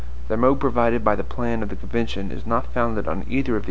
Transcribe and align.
The 0.29 0.35
mode 0.35 0.59
provided 0.59 1.03
by 1.03 1.15
the 1.15 1.23
plan 1.23 1.61
of 1.61 1.69
the 1.69 1.75
convention 1.75 2.31
is 2.31 2.47
not 2.47 2.65
founded 2.73 3.07
on 3.07 3.17
either 3.17 3.21
of 3.21 3.27
these 3.33 3.43
principles. 3.43 3.59